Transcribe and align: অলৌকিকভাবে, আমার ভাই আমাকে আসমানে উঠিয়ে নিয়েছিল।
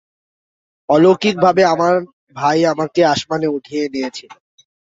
অলৌকিকভাবে, 0.89 1.61
আমার 1.65 1.93
ভাই 2.35 2.59
আমাকে 2.65 3.01
আসমানে 3.05 3.47
উঠিয়ে 3.47 3.83
নিয়েছিল। 3.93 4.31